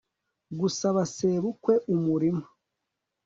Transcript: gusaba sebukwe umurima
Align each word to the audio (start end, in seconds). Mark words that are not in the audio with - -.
gusaba 0.59 1.01
sebukwe 1.15 1.73
umurima 1.95 2.43